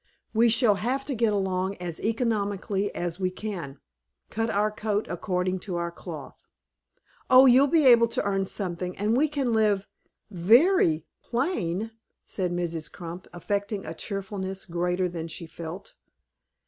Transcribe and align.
We 0.33 0.49
shall 0.49 0.73
have 0.81 1.05
to 1.05 1.13
get 1.13 1.31
along 1.31 1.75
as 1.75 1.99
economically 1.99 2.89
as 2.95 3.19
we 3.19 3.29
can; 3.29 3.77
cut 4.31 4.49
our 4.49 4.71
coat 4.71 5.05
according 5.07 5.59
to 5.59 5.75
our 5.75 5.91
cloth." 5.91 6.47
"Oh, 7.29 7.45
you'll 7.45 7.67
be 7.67 7.85
able 7.85 8.07
to 8.07 8.23
earn 8.25 8.47
something, 8.47 8.97
and 8.97 9.15
we 9.15 9.27
can 9.27 9.53
live 9.53 9.85
very 10.31 11.05
plain," 11.21 11.91
said 12.25 12.51
Mrs. 12.51 12.91
Crump, 12.91 13.27
affecting 13.31 13.85
a 13.85 13.93
cheerfulness 13.93 14.65
greater 14.65 15.07
than 15.07 15.27
she 15.27 15.45
felt. 15.45 15.93